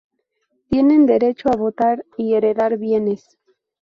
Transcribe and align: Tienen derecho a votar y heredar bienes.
Tienen 0.67 1.05
derecho 1.05 1.49
a 1.49 1.55
votar 1.55 2.03
y 2.17 2.33
heredar 2.33 2.79
bienes. 2.79 3.37